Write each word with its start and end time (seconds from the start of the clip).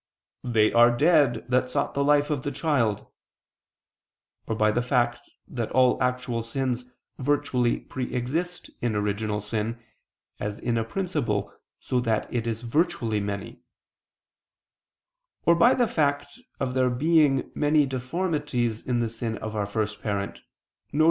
"They 0.43 0.73
are 0.73 0.89
dead 0.89 1.45
that 1.47 1.69
sought 1.69 1.93
the 1.93 2.03
life 2.03 2.31
of 2.31 2.41
the 2.41 2.51
child"; 2.51 3.05
or 4.47 4.55
by 4.55 4.71
the 4.71 4.81
fact 4.81 5.29
that 5.47 5.69
all 5.73 6.01
actual 6.01 6.41
sins 6.41 6.85
virtually 7.19 7.81
pre 7.81 8.11
exist 8.11 8.71
in 8.81 8.95
original 8.95 9.41
sin, 9.41 9.79
as 10.39 10.57
in 10.57 10.75
a 10.79 10.83
principle 10.83 11.53
so 11.79 11.99
that 11.99 12.33
it 12.33 12.47
is 12.47 12.63
virtually 12.63 13.19
many; 13.19 13.61
or 15.45 15.53
by 15.53 15.75
the 15.75 15.85
fact 15.87 16.25
of 16.59 16.73
there 16.73 16.89
being 16.89 17.51
many 17.53 17.85
deformities 17.85 18.81
in 18.83 19.01
the 19.01 19.07
sin 19.07 19.37
of 19.37 19.55
our 19.55 19.67
first 19.67 20.01
parent, 20.01 20.39
viz. 20.91 20.99